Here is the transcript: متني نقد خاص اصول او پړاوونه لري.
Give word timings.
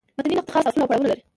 متني 0.19 0.35
نقد 0.35 0.51
خاص 0.51 0.67
اصول 0.67 0.81
او 0.81 0.87
پړاوونه 0.87 1.07
لري. 1.11 1.21